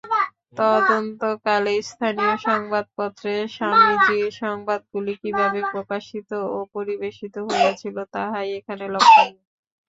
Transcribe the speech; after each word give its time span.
তদানীন্তনকালে 0.57 1.73
স্থানীয় 1.89 2.33
সংবাদপত্রে 2.47 3.33
স্বামীজীর 3.55 4.29
সংবাদগুলি 4.41 5.13
কিভাবে 5.21 5.59
প্রকাশিত 5.73 6.29
ও 6.49 6.67
পরিবেশিত 6.75 7.35
হইয়াছিল, 7.47 7.95
তাহাই 8.13 8.47
এখানে 8.59 8.85
লক্ষণীয়। 8.93 9.41